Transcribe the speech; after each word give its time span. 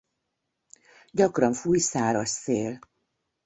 Gyakran 1.11 1.53
fúj 1.53 1.79
száraz 1.79 2.29
szél. 2.29 2.79